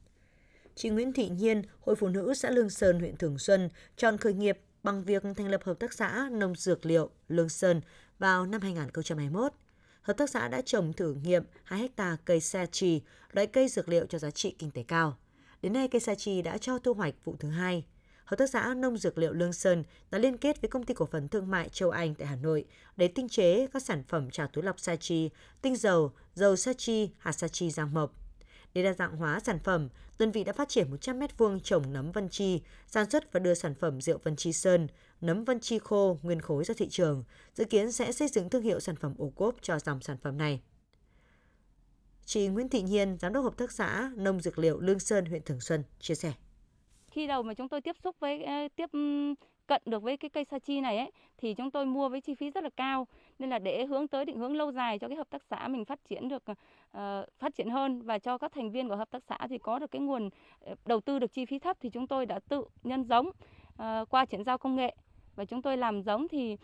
[0.74, 4.34] Chị Nguyễn Thị Nhiên, Hội Phụ nữ xã Lương Sơn, huyện Thường Xuân, chọn khởi
[4.34, 7.80] nghiệp bằng việc thành lập Hợp tác xã Nông Dược Liệu Lương Sơn
[8.18, 9.52] vào năm 2021
[10.05, 13.01] hợp tác xã đã trồng thử nghiệm 2 hecta cây sa chi,
[13.33, 15.17] loại cây dược liệu cho giá trị kinh tế cao.
[15.62, 17.85] Đến nay, cây sa chi đã cho thu hoạch vụ thứ hai.
[18.25, 21.07] Hợp tác xã Nông Dược liệu Lương Sơn đã liên kết với công ty cổ
[21.07, 22.64] phần thương mại Châu Anh tại Hà Nội
[22.97, 25.31] để tinh chế các sản phẩm trà túi lọc sa chi,
[25.62, 28.23] tinh dầu, dầu sa chi, hạt sa chi giang mộc.
[28.74, 32.12] Để đa dạng hóa sản phẩm, đơn vị đã phát triển 100 m2 trồng nấm
[32.12, 34.87] vân chi, sản xuất và đưa sản phẩm rượu vân chi sơn,
[35.20, 38.62] nấm vân chi khô nguyên khối ra thị trường, dự kiến sẽ xây dựng thương
[38.62, 40.60] hiệu sản phẩm ô cốp cho dòng sản phẩm này.
[42.24, 45.42] Chị Nguyễn Thị Nhiên, giám đốc hợp tác xã nông dược liệu Lương Sơn, huyện
[45.42, 46.32] Thường Xuân chia sẻ.
[47.10, 48.44] Khi đầu mà chúng tôi tiếp xúc với
[48.76, 48.90] tiếp
[49.66, 52.35] cận được với cái cây sa chi này ấy thì chúng tôi mua với chi
[52.35, 53.07] phí rất là cao.
[53.38, 55.85] Nên là để hướng tới định hướng lâu dài cho cái hợp tác xã mình
[55.85, 56.57] phát triển được uh,
[57.38, 59.90] phát triển hơn và cho các thành viên của hợp tác xã thì có được
[59.90, 63.05] cái nguồn ờ, đầu tư được chi phí thấp thì chúng tôi đã tự nhân
[63.05, 64.94] giống uh, qua chuyển giao công nghệ.
[65.37, 66.57] Và chúng tôi làm giống thì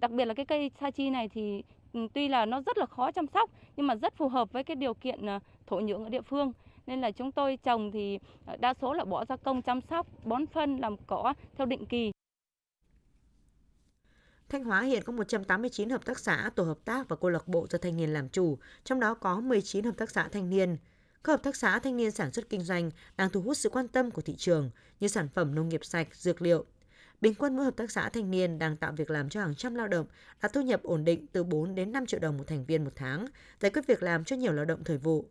[0.00, 1.62] đặc biệt là cái cây sa chi này thì
[1.92, 4.64] ừ, tuy là nó rất là khó chăm sóc nhưng mà rất phù hợp với
[4.64, 5.26] cái điều kiện
[5.66, 6.52] thổ nhưỡng ở địa phương.
[6.86, 8.18] Nên là chúng tôi trồng thì
[8.58, 12.12] đa số là bỏ ra công chăm sóc bón phân làm cỏ theo định kỳ.
[14.54, 17.66] Thanh Hóa hiện có 189 hợp tác xã, tổ hợp tác và câu lạc bộ
[17.70, 20.76] do thanh niên làm chủ, trong đó có 19 hợp tác xã thanh niên.
[21.24, 23.88] các hợp tác xã thanh niên sản xuất kinh doanh đang thu hút sự quan
[23.88, 26.64] tâm của thị trường như sản phẩm nông nghiệp sạch, dược liệu.
[27.20, 29.74] Bình quân mỗi hợp tác xã thanh niên đang tạo việc làm cho hàng trăm
[29.74, 30.06] lao động,
[30.42, 32.92] đạt thu nhập ổn định từ 4 đến 5 triệu đồng một thành viên một
[32.96, 33.26] tháng,
[33.60, 35.24] giải quyết việc làm cho nhiều lao động thời vụ.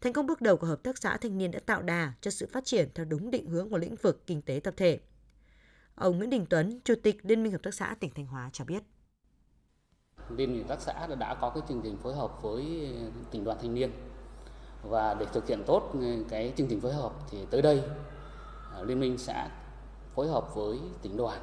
[0.00, 2.46] Thành công bước đầu của hợp tác xã thanh niên đã tạo đà cho sự
[2.52, 5.00] phát triển theo đúng định hướng của lĩnh vực kinh tế tập thể.
[5.94, 8.64] Ông Nguyễn Đình Tuấn, Chủ tịch Liên minh Hợp tác xã tỉnh Thanh Hóa cho
[8.64, 8.82] biết.
[10.36, 12.92] Liên minh Hợp tác xã đã có cái chương trình phối hợp với
[13.30, 13.90] tỉnh đoàn thanh niên
[14.82, 15.92] và để thực hiện tốt
[16.28, 17.82] cái chương trình phối hợp thì tới đây
[18.74, 19.48] à, Liên minh sẽ
[20.14, 21.40] phối hợp với tỉnh đoàn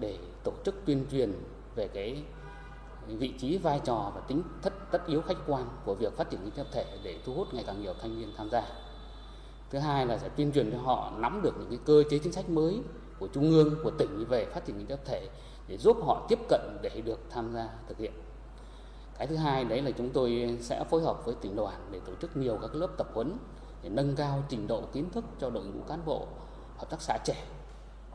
[0.00, 1.32] để tổ chức tuyên truyền
[1.74, 2.22] về cái
[3.06, 6.40] vị trí vai trò và tính thất tất yếu khách quan của việc phát triển
[6.40, 8.62] kinh tế tập thể để thu hút ngày càng nhiều thanh niên tham gia.
[9.70, 12.32] Thứ hai là sẽ tuyên truyền cho họ nắm được những cái cơ chế chính
[12.32, 12.82] sách mới
[13.18, 15.28] của trung ương, của tỉnh về phát triển kinh tế tập thể
[15.68, 18.12] để giúp họ tiếp cận để được tham gia thực hiện.
[19.18, 22.12] Cái thứ hai đấy là chúng tôi sẽ phối hợp với tỉnh đoàn để tổ
[22.20, 23.36] chức nhiều các lớp tập huấn
[23.82, 26.26] để nâng cao trình độ kiến thức cho đội ngũ cán bộ
[26.78, 27.44] hợp tác xã trẻ,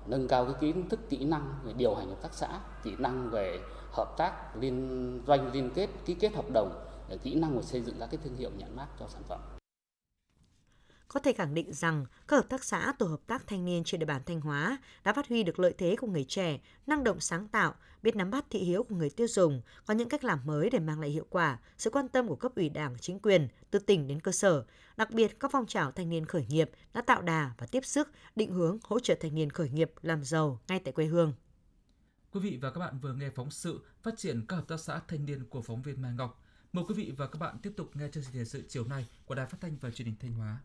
[0.06, 3.30] nâng cao cái kiến thức kỹ năng về điều hành hợp tác xã, kỹ năng
[3.30, 3.60] về
[3.92, 6.86] hợp tác liên doanh, liên kết, ký kết hợp đồng,
[7.24, 9.40] kỹ năng về xây dựng các cái thương hiệu nhãn mát cho sản phẩm
[11.14, 14.00] có thể khẳng định rằng các hợp tác xã tổ hợp tác thanh niên trên
[14.00, 17.20] địa bàn Thanh Hóa đã phát huy được lợi thế của người trẻ, năng động
[17.20, 20.40] sáng tạo, biết nắm bắt thị hiếu của người tiêu dùng, có những cách làm
[20.46, 23.48] mới để mang lại hiệu quả, sự quan tâm của cấp ủy đảng, chính quyền,
[23.72, 24.66] từ tỉnh đến cơ sở.
[24.98, 28.10] Đặc biệt, các phong trào thanh niên khởi nghiệp đã tạo đà và tiếp sức
[28.36, 31.34] định hướng hỗ trợ thanh niên khởi nghiệp làm giàu ngay tại quê hương.
[32.32, 35.02] Quý vị và các bạn vừa nghe phóng sự phát triển các hợp tác xã
[35.08, 36.44] thanh niên của phóng viên Mai Ngọc.
[36.74, 39.08] Mời quý vị và các bạn tiếp tục nghe chương trình thời sự chiều nay
[39.26, 40.60] của Đài Phát thanh và Truyền hình Thanh Hóa.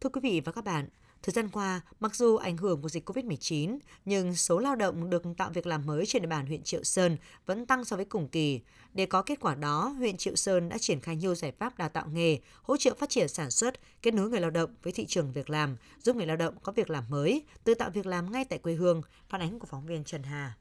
[0.00, 0.88] Thưa quý vị và các bạn,
[1.22, 5.22] thời gian qua, mặc dù ảnh hưởng của dịch COVID-19, nhưng số lao động được
[5.36, 8.28] tạo việc làm mới trên địa bàn huyện Triệu Sơn vẫn tăng so với cùng
[8.28, 8.60] kỳ.
[8.94, 11.88] Để có kết quả đó, huyện Triệu Sơn đã triển khai nhiều giải pháp đào
[11.88, 15.06] tạo nghề, hỗ trợ phát triển sản xuất, kết nối người lao động với thị
[15.06, 18.32] trường việc làm, giúp người lao động có việc làm mới, tự tạo việc làm
[18.32, 19.02] ngay tại quê hương.
[19.28, 20.56] Phản ánh của phóng viên Trần Hà.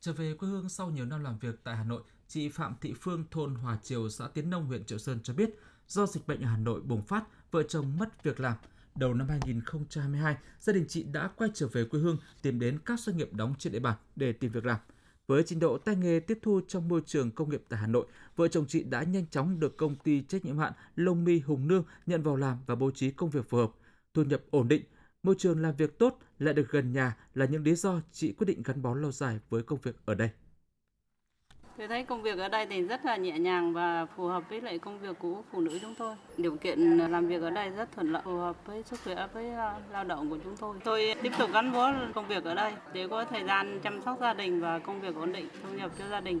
[0.00, 2.94] Trở về quê hương sau nhiều năm làm việc tại Hà Nội, chị Phạm Thị
[3.00, 5.50] Phương, thôn Hòa Triều, xã Tiến Nông, huyện Triệu Sơn cho biết,
[5.88, 8.54] do dịch bệnh ở Hà Nội bùng phát, vợ chồng mất việc làm–
[8.98, 13.00] đầu năm 2022, gia đình chị đã quay trở về quê hương tìm đến các
[13.00, 14.78] doanh nghiệp đóng trên địa bàn để tìm việc làm.
[15.26, 18.06] Với trình độ tay nghề tiếp thu trong môi trường công nghiệp tại Hà Nội,
[18.36, 21.68] vợ chồng chị đã nhanh chóng được công ty trách nhiệm hạn Lông Mi Hùng
[21.68, 23.70] Nương nhận vào làm và bố trí công việc phù hợp,
[24.14, 24.82] thu nhập ổn định,
[25.22, 28.46] môi trường làm việc tốt lại được gần nhà là những lý do chị quyết
[28.46, 30.30] định gắn bó lâu dài với công việc ở đây.
[31.78, 34.60] Tôi thấy công việc ở đây thì rất là nhẹ nhàng và phù hợp với
[34.60, 36.16] lại công việc của phụ nữ chúng tôi.
[36.36, 39.50] Điều kiện làm việc ở đây rất thuận lợi, phù hợp với sức khỏe với
[39.50, 40.76] ờ, lao động của chúng tôi.
[40.84, 44.18] Tôi tiếp tục gắn bó công việc ở đây để có thời gian chăm sóc
[44.20, 46.40] gia đình và công việc ổn định, thu nhập cho gia đình.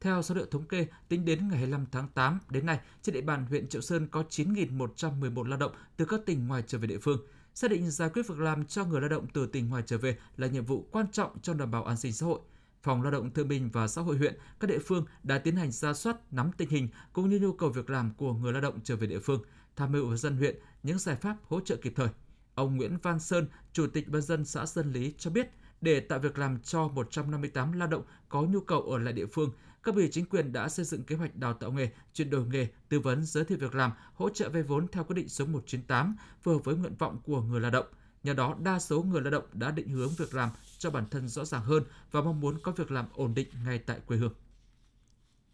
[0.00, 3.20] Theo số liệu thống kê, tính đến ngày 25 tháng 8 đến nay, trên địa
[3.20, 6.98] bàn huyện Triệu Sơn có 9.111 lao động từ các tỉnh ngoài trở về địa
[6.98, 7.18] phương.
[7.54, 10.16] Xác định giải quyết việc làm cho người lao động từ tỉnh ngoài trở về
[10.36, 12.40] là nhiệm vụ quan trọng trong đảm bảo an sinh xã hội.
[12.82, 15.70] Phòng Lao động Thương binh và Xã hội huyện, các địa phương đã tiến hành
[15.70, 18.78] ra soát, nắm tình hình cũng như nhu cầu việc làm của người lao động
[18.84, 19.42] trở về địa phương,
[19.76, 22.08] tham mưu với dân huyện những giải pháp hỗ trợ kịp thời.
[22.54, 26.18] Ông Nguyễn Văn Sơn, Chủ tịch Ban dân xã Dân Lý cho biết, để tạo
[26.18, 29.50] việc làm cho 158 lao động có nhu cầu ở lại địa phương,
[29.82, 32.68] các ủy chính quyền đã xây dựng kế hoạch đào tạo nghề, chuyển đổi nghề,
[32.88, 36.16] tư vấn giới thiệu việc làm, hỗ trợ vay vốn theo quyết định số 198
[36.42, 37.86] phù hợp với nguyện vọng của người lao động.
[38.22, 41.28] Nhờ đó, đa số người lao động đã định hướng việc làm cho bản thân
[41.28, 44.32] rõ ràng hơn và mong muốn có việc làm ổn định ngay tại quê hương.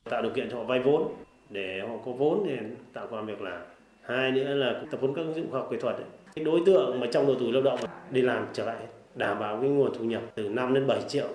[0.05, 1.15] Tạo điều kiện cho họ vay vốn
[1.51, 2.59] để họ có vốn để
[2.93, 3.63] tạo công việc làm.
[4.03, 5.97] Hai nữa là tập huấn các ứng dụng khoa học kỹ thuật.
[6.35, 9.61] cái Đối tượng mà trong độ tuổi lao động đi làm trở lại đảm bảo
[9.61, 11.29] cái nguồn thu nhập từ 5 đến 7 triệu.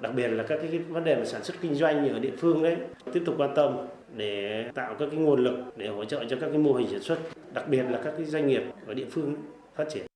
[0.00, 2.62] Đặc biệt là các cái vấn đề mà sản xuất kinh doanh ở địa phương
[2.62, 2.76] đấy
[3.12, 3.76] tiếp tục quan tâm
[4.16, 7.02] để tạo các cái nguồn lực để hỗ trợ cho các cái mô hình sản
[7.02, 7.18] xuất,
[7.52, 9.36] đặc biệt là các cái doanh nghiệp ở địa phương
[9.74, 10.09] phát triển.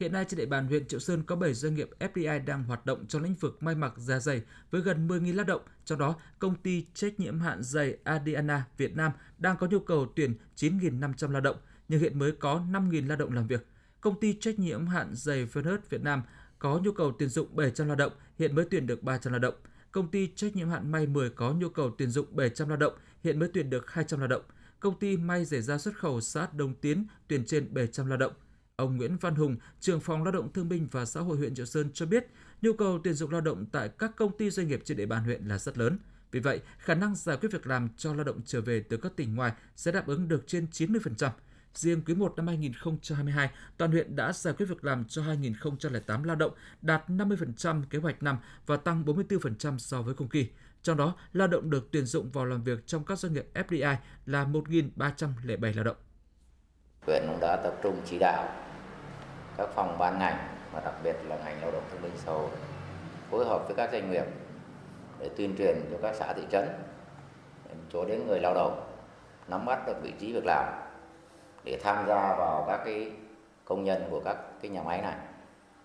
[0.00, 2.86] Hiện nay trên địa bàn huyện Triệu Sơn có 7 doanh nghiệp FDI đang hoạt
[2.86, 6.16] động trong lĩnh vực may mặc da dày với gần 10.000 lao động, trong đó
[6.38, 11.30] công ty trách nhiệm hạn dày Adiana Việt Nam đang có nhu cầu tuyển 9.500
[11.30, 11.56] lao động,
[11.88, 13.66] nhưng hiện mới có 5.000 lao động làm việc.
[14.00, 16.22] Công ty trách nhiệm hạn dày Fernert Việt Nam
[16.58, 19.54] có nhu cầu tuyển dụng 700 lao động, hiện mới tuyển được 300 lao động.
[19.92, 22.94] Công ty trách nhiệm hạn May 10 có nhu cầu tuyển dụng 700 lao động,
[23.24, 24.42] hiện mới tuyển được 200 lao động.
[24.80, 28.32] Công ty may giày da xuất khẩu xã Đồng Tiến tuyển trên 700 lao động.
[28.76, 31.66] Ông Nguyễn Văn Hùng, trưởng phòng lao động thương binh và xã hội huyện Triệu
[31.66, 32.26] Sơn cho biết,
[32.62, 35.24] nhu cầu tuyển dụng lao động tại các công ty doanh nghiệp trên địa bàn
[35.24, 35.98] huyện là rất lớn.
[36.30, 39.12] Vì vậy, khả năng giải quyết việc làm cho lao động trở về từ các
[39.16, 41.30] tỉnh ngoài sẽ đáp ứng được trên 90%.
[41.74, 46.36] Riêng quý 1 năm 2022, toàn huyện đã giải quyết việc làm cho 2.008 lao
[46.36, 50.48] động, đạt 50% kế hoạch năm và tăng 44% so với cùng kỳ.
[50.82, 53.96] Trong đó, lao động được tuyển dụng vào làm việc trong các doanh nghiệp FDI
[54.26, 55.96] là 1.307 lao động.
[57.06, 58.65] Huyện cũng đã tập trung chỉ đạo
[59.56, 62.50] các phòng ban ngành và đặc biệt là ngành lao động thương binh xã hội
[63.30, 64.24] phối hợp với các doanh nghiệp
[65.18, 66.68] để tuyên truyền cho các xã thị trấn
[67.92, 68.86] cho đến người lao động
[69.48, 70.64] nắm bắt được vị trí việc làm
[71.64, 73.12] để tham gia vào các cái
[73.64, 75.16] công nhân của các cái nhà máy này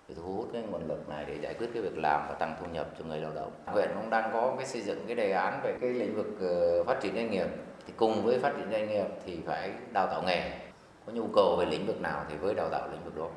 [0.07, 2.55] để thu hút cái nguồn lực này để giải quyết cái việc làm và tăng
[2.59, 3.51] thu nhập cho người lao động.
[3.65, 6.83] Huyện cũng đang có cái xây dựng cái đề án về cái lĩnh vực ờ,
[6.83, 7.47] phát triển doanh nghiệp
[7.87, 10.51] thì cùng với phát triển doanh nghiệp thì phải đào tạo nghề
[11.05, 13.27] có nhu cầu về lĩnh vực nào thì với đào tạo lĩnh vực đó.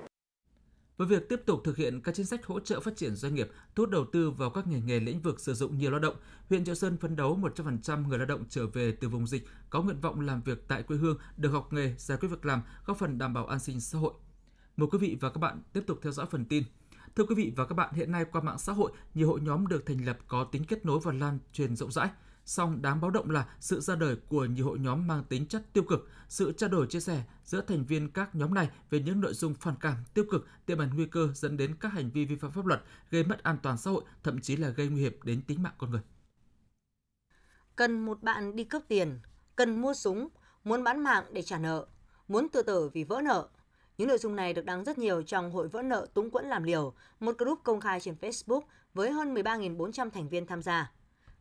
[0.96, 3.50] Với việc tiếp tục thực hiện các chính sách hỗ trợ phát triển doanh nghiệp,
[3.74, 6.16] thu hút đầu tư vào các ngành nghề lĩnh vực sử dụng nhiều lao động,
[6.48, 9.82] huyện Triệu Sơn phấn đấu 100% người lao động trở về từ vùng dịch có
[9.82, 12.98] nguyện vọng làm việc tại quê hương được học nghề, giải quyết việc làm, góp
[12.98, 14.12] phần đảm bảo an sinh xã hội.
[14.76, 16.64] Mời quý vị và các bạn tiếp tục theo dõi phần tin.
[17.16, 19.66] Thưa quý vị và các bạn, hiện nay qua mạng xã hội, nhiều hội nhóm
[19.66, 22.08] được thành lập có tính kết nối và lan truyền rộng rãi.
[22.44, 25.72] Song đáng báo động là sự ra đời của nhiều hội nhóm mang tính chất
[25.72, 29.20] tiêu cực, sự trao đổi chia sẻ giữa thành viên các nhóm này về những
[29.20, 32.24] nội dung phản cảm, tiêu cực, tiềm ẩn nguy cơ dẫn đến các hành vi
[32.24, 35.00] vi phạm pháp luật, gây mất an toàn xã hội, thậm chí là gây nguy
[35.00, 36.00] hiểm đến tính mạng con người.
[37.76, 39.20] Cần một bạn đi cướp tiền,
[39.56, 40.28] cần mua súng,
[40.64, 41.86] muốn bán mạng để trả nợ,
[42.28, 43.48] muốn tự tử vì vỡ nợ.
[43.98, 46.62] Những nội dung này được đăng rất nhiều trong hội vỡ nợ túng quẫn làm
[46.62, 48.62] liều, một group công khai trên Facebook
[48.94, 50.92] với hơn 13.400 thành viên tham gia.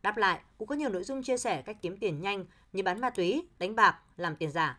[0.04, 3.00] Đáp lại, cũng có nhiều nội dung chia sẻ cách kiếm tiền nhanh như bán
[3.00, 4.78] ma túy, đánh bạc, làm tiền giả.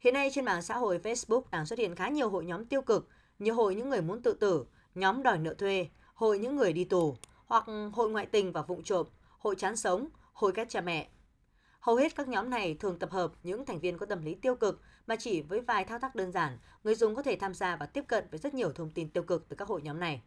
[0.00, 2.82] Hiện nay trên mạng xã hội Facebook đang xuất hiện khá nhiều hội nhóm tiêu
[2.82, 6.72] cực như hội những người muốn tự tử, nhóm đòi nợ thuê, hội những người
[6.72, 9.06] đi tù, hoặc hội ngoại tình và vụng trộm,
[9.38, 11.08] hội chán sống, hội ghét cha mẹ.
[11.80, 14.56] Hầu hết các nhóm này thường tập hợp những thành viên có tâm lý tiêu
[14.56, 17.76] cực mà chỉ với vài thao tác đơn giản, người dùng có thể tham gia
[17.76, 20.22] và tiếp cận với rất nhiều thông tin tiêu cực từ các hội nhóm này.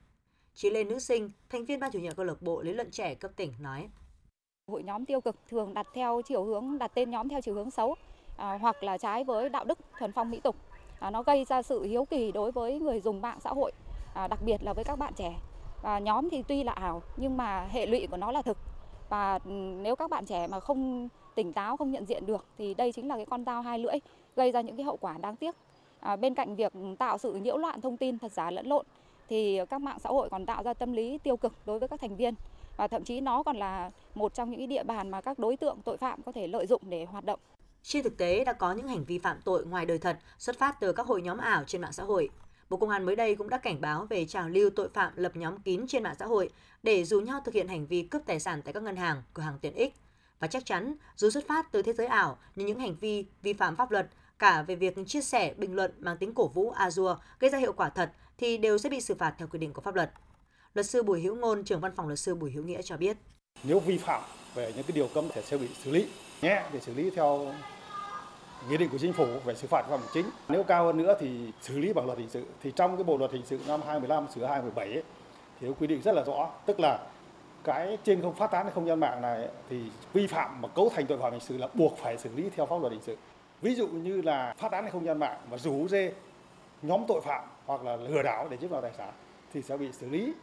[0.54, 3.16] Chị Lê Nữ Sinh, thành viên ban chủ nhiệm câu lạc bộ lý luận trẻ
[3.16, 3.90] cấp tỉnh nói:
[4.72, 7.72] Hội nhóm tiêu cực thường đặt theo chiều hướng đặt tên nhóm theo chiều hướng
[7.72, 7.96] xấu
[8.38, 10.56] à, hoặc là trái với đạo đức thuần phong mỹ tục.
[11.00, 13.72] À, nó gây ra sự hiếu kỳ đối với người dùng mạng xã hội,
[14.14, 15.36] à, đặc biệt là với các bạn trẻ.
[15.82, 18.58] Và nhóm thì tuy là ảo nhưng mà hệ lụy của nó là thực.
[19.10, 19.52] Và ừ,
[19.82, 23.08] nếu các bạn trẻ mà không tỉnh táo, không nhận diện được thì đây chính
[23.08, 23.96] là cái con dao hai lưỡi
[24.36, 25.56] gây ra những cái hậu quả đáng tiếc.
[26.00, 28.86] À, bên cạnh việc tạo sự nhiễu loạn thông tin thật giả lẫn lộn
[29.30, 32.00] thì các mạng xã hội còn tạo ra tâm lý tiêu cực đối với các
[32.02, 32.34] thành viên
[32.78, 35.78] và thậm chí nó còn là một trong những địa bàn mà các đối tượng
[35.86, 37.40] tội phạm có thể lợi dụng để hoạt động.
[37.84, 40.80] Trên thực tế đã có những hành vi phạm tội ngoài đời thật xuất phát
[40.80, 42.30] từ các hội nhóm ảo trên mạng xã hội.
[42.70, 45.32] Bộ Công an mới đây cũng đã cảnh báo về trào lưu tội phạm lập
[45.36, 46.50] nhóm kín trên mạng xã hội
[46.84, 49.44] để rủ nhau thực hiện hành vi cướp tài sản tại các ngân hàng, cửa
[49.44, 49.94] hàng tiện ích.
[50.40, 53.54] Và chắc chắn, dù xuất phát từ thế giới ảo, nhưng những hành vi vi
[53.54, 54.08] phạm pháp luật
[54.40, 57.74] cả về việc chia sẻ, bình luận mang tính cổ vũ Azure gây ra hiệu
[57.74, 60.12] quả thật thì đều sẽ bị xử phạt theo quy định của pháp luật.
[60.78, 63.18] Luật sư Bùi Hữu Ngôn, trưởng văn phòng luật sư Bùi Hữu Nghĩa cho biết.
[63.64, 64.22] Nếu vi phạm
[64.56, 66.08] về những cái điều cấm thì sẽ bị xử lý
[66.42, 67.54] nhẹ để xử lý theo
[68.70, 70.26] nghị định của chính phủ về xử phạt vi phạm hành chính.
[70.50, 72.44] Nếu cao hơn nữa thì xử lý bằng luật hình sự.
[72.64, 75.04] Thì trong cái bộ luật hình sự năm 2015 sửa 2017 ấy,
[75.60, 77.00] thì quy định rất là rõ, tức là
[77.64, 79.82] cái trên không phát tán không gian mạng này thì
[80.14, 82.66] vi phạm mà cấu thành tội phạm hình sự là buộc phải xử lý theo
[82.66, 83.18] pháp luật hình sự.
[83.62, 86.14] Ví dụ như là phát tán không gian mạng và rủ dê
[86.82, 89.14] nhóm tội phạm hoặc là lừa đảo để chiếm đoạt tài sản
[89.54, 90.34] thì sẽ bị xử lý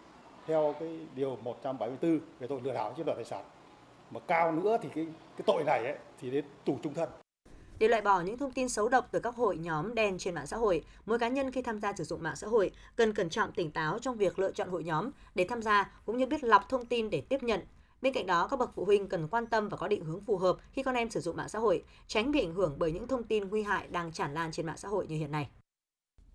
[0.46, 3.44] theo cái điều 174 về tội lừa đảo chiếm đoạt tài sản.
[4.10, 7.08] Mà cao nữa thì cái cái tội này ấy, thì đến tù trung thân.
[7.78, 10.46] Để loại bỏ những thông tin xấu độc từ các hội nhóm đen trên mạng
[10.46, 13.30] xã hội, mỗi cá nhân khi tham gia sử dụng mạng xã hội cần cẩn
[13.30, 16.44] trọng tỉnh táo trong việc lựa chọn hội nhóm để tham gia cũng như biết
[16.44, 17.60] lọc thông tin để tiếp nhận.
[18.02, 20.36] Bên cạnh đó, các bậc phụ huynh cần quan tâm và có định hướng phù
[20.36, 23.08] hợp khi con em sử dụng mạng xã hội, tránh bị ảnh hưởng bởi những
[23.08, 25.48] thông tin nguy hại đang tràn lan trên mạng xã hội như hiện nay.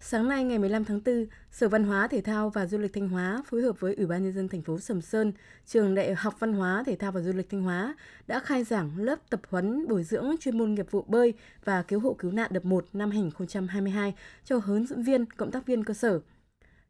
[0.02, 3.10] Sáng nay ngày 15 tháng 4, Sở Văn hóa Thể thao và Du lịch Thanh
[3.10, 5.32] Hóa phối hợp với Ủy ban nhân dân thành phố Sầm Sơn,
[5.66, 7.96] Trường Đại học Văn hóa Thể thao và Du lịch Thanh Hóa
[8.28, 11.34] đã khai giảng lớp tập huấn bồi dưỡng chuyên môn nghiệp vụ bơi
[11.66, 14.14] và cứu hộ cứu nạn đợt 1 năm 2022
[14.46, 16.20] cho hướng dẫn viên, cộng tác viên cơ sở.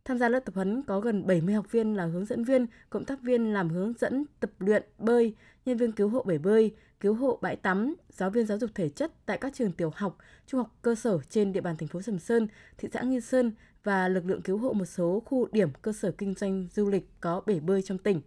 [0.06, 3.06] Tham gia lớp tập huấn có gần 70 học viên là hướng dẫn viên, cộng
[3.06, 5.36] tác viên làm hướng dẫn tập luyện bơi,
[5.66, 8.90] nhân viên cứu hộ bể bơi, cứu hộ bãi tắm, giáo viên giáo dục thể
[8.90, 12.02] chất tại các trường tiểu học, trung học cơ sở trên địa bàn thành phố
[12.02, 13.52] Sầm Sơn, thị xã Nghi Sơn
[13.84, 17.10] và lực lượng cứu hộ một số khu điểm cơ sở kinh doanh du lịch
[17.22, 18.22] có bể bơi trong tỉnh.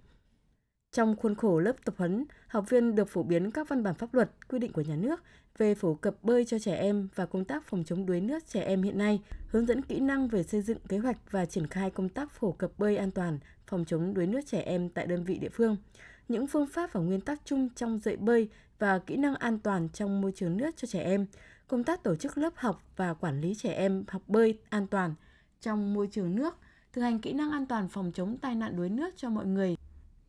[0.92, 4.14] Trong khuôn khổ lớp tập huấn, học viên được phổ biến các văn bản pháp
[4.14, 5.22] luật, quy định của nhà nước
[5.58, 8.62] về phổ cập bơi cho trẻ em và công tác phòng chống đuối nước trẻ
[8.62, 11.90] em hiện nay, hướng dẫn kỹ năng về xây dựng kế hoạch và triển khai
[11.90, 15.24] công tác phổ cập bơi an toàn, phòng chống đuối nước trẻ em tại đơn
[15.24, 15.76] vị địa phương
[16.28, 19.88] những phương pháp và nguyên tắc chung trong dạy bơi và kỹ năng an toàn
[19.88, 21.26] trong môi trường nước cho trẻ em,
[21.68, 25.14] công tác tổ chức lớp học và quản lý trẻ em học bơi an toàn
[25.60, 26.56] trong môi trường nước,
[26.92, 29.76] thực hành kỹ năng an toàn phòng chống tai nạn đuối nước cho mọi người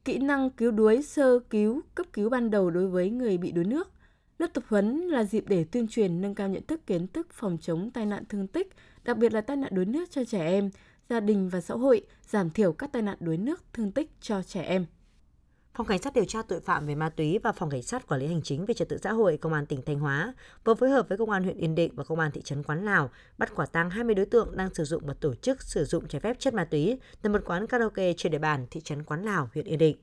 [0.05, 3.63] kỹ năng cứu đuối sơ cứu, cấp cứu ban đầu đối với người bị đuối
[3.65, 3.91] nước.
[4.39, 7.57] Lớp tập huấn là dịp để tuyên truyền nâng cao nhận thức kiến thức phòng
[7.61, 8.67] chống tai nạn thương tích,
[9.03, 10.69] đặc biệt là tai nạn đuối nước cho trẻ em,
[11.09, 14.41] gia đình và xã hội, giảm thiểu các tai nạn đuối nước thương tích cho
[14.43, 14.85] trẻ em.
[15.77, 18.21] Phòng Cảnh sát điều tra tội phạm về ma túy và Phòng Cảnh sát quản
[18.21, 20.33] lý hành chính về trật tự xã hội Công an tỉnh Thanh Hóa
[20.63, 22.85] vừa phối hợp với Công an huyện Yên Định và Công an thị trấn Quán
[22.85, 26.07] Lào bắt quả tang 20 đối tượng đang sử dụng và tổ chức sử dụng
[26.07, 29.23] trái phép chất ma túy tại một quán karaoke trên địa bàn thị trấn Quán
[29.23, 29.97] Lào, huyện Yên Định.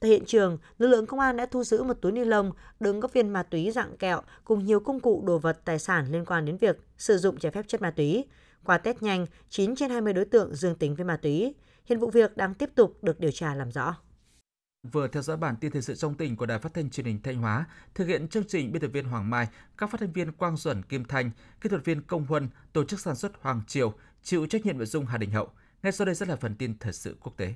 [0.00, 3.00] Tại hiện trường, lực lượng công an đã thu giữ một túi ni lông đựng
[3.00, 6.24] các viên ma túy dạng kẹo cùng nhiều công cụ đồ vật tài sản liên
[6.24, 8.24] quan đến việc sử dụng trái phép chất ma túy.
[8.64, 11.54] Qua test nhanh, 9 trên 20 đối tượng dương tính với ma túy.
[11.84, 13.96] Hiện vụ việc đang tiếp tục được điều tra làm rõ.
[14.92, 17.22] Vừa theo dõi bản tin thời sự trong tỉnh của Đài Phát thanh Truyền hình
[17.22, 20.32] Thanh Hóa, thực hiện chương trình biên tập viên Hoàng Mai, các phát thanh viên
[20.32, 23.94] Quang Duẩn Kim Thanh, kỹ thuật viên Công Huân, tổ chức sản xuất Hoàng Triều,
[24.22, 25.50] chịu trách nhiệm nội dung Hà Đình Hậu.
[25.82, 27.54] Ngay sau đây sẽ là phần tin thời sự quốc tế.